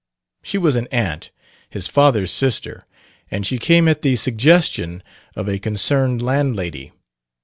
She 0.41 0.57
was 0.57 0.75
an 0.77 0.87
aunt, 0.91 1.29
his 1.69 1.87
father's 1.87 2.31
sister, 2.31 2.87
and 3.29 3.45
she 3.45 3.59
came 3.59 3.87
at 3.87 4.01
the 4.01 4.15
suggestion 4.15 5.03
of 5.35 5.47
a 5.47 5.59
concerned 5.59 6.23
landlady. 6.23 6.91